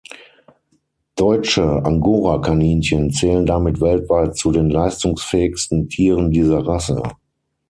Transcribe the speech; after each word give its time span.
Deutsche 1.15 1.61
Angorakaninchen 1.61 3.11
zählen 3.11 3.45
damit 3.45 3.79
weltweit 3.81 4.35
zu 4.35 4.51
den 4.51 4.71
leistungsfähigsten 4.71 5.89
Tieren 5.89 6.31
dieser 6.31 6.65
Rasse. 6.65 7.03